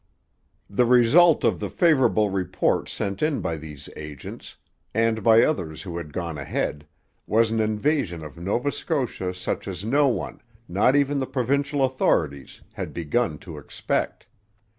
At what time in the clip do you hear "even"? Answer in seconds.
10.95-11.19